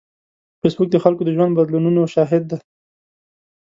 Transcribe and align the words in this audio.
فېسبوک 0.61 0.87
د 0.91 0.97
خلکو 1.03 1.21
د 1.25 1.29
ژوند 1.35 1.55
بدلونونو 1.57 2.01
شاهد 2.13 2.43
دی 2.49 2.57